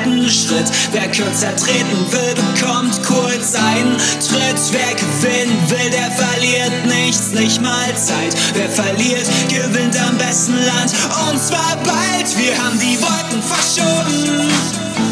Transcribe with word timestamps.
zweiten 0.00 0.30
Schritt. 0.30 0.70
Wer 0.92 1.08
kürzer 1.10 1.54
treten 1.56 2.06
will, 2.10 2.34
bekommt 2.34 3.02
kurz 3.04 3.54
einen 3.54 3.96
Tritt. 3.96 4.60
Wer 4.72 4.94
gewinnen 4.94 5.58
will, 5.68 5.90
der 5.90 6.10
verliert 6.10 6.86
nichts, 6.86 7.30
nicht 7.32 7.60
mal 7.60 7.94
Zeit. 7.96 8.34
Wer 8.54 8.68
verliert, 8.68 9.28
gewinnt 9.48 9.96
am 10.00 10.16
besten 10.18 10.54
Land. 10.54 10.92
Und 11.28 11.38
zwar 11.40 11.76
bald, 11.84 12.36
wir 12.36 12.56
haben 12.56 12.78
die 12.78 12.98
Wolken 13.00 13.42
verschoben. 13.42 15.09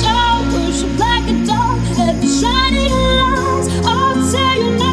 So 0.00 0.12
worship 0.52 0.98
like 0.98 1.28
a 1.30 1.46
dawn, 1.46 1.78
heavy 1.96 2.28
shining 2.28 2.92
lights. 2.92 3.68
I'll 3.86 4.32
tell 4.32 4.58
you 4.58 4.78
now. 4.78 4.91